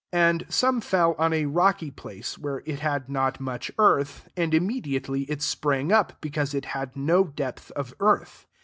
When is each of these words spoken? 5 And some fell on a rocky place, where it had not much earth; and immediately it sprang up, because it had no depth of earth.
5 0.11 0.19
And 0.19 0.45
some 0.49 0.81
fell 0.81 1.13
on 1.19 1.31
a 1.31 1.45
rocky 1.45 1.91
place, 1.91 2.35
where 2.35 2.63
it 2.65 2.79
had 2.79 3.07
not 3.07 3.39
much 3.39 3.69
earth; 3.77 4.27
and 4.35 4.51
immediately 4.51 5.25
it 5.29 5.43
sprang 5.43 5.91
up, 5.91 6.13
because 6.21 6.55
it 6.55 6.65
had 6.73 6.95
no 6.95 7.25
depth 7.25 7.69
of 7.73 7.93
earth. 7.99 8.47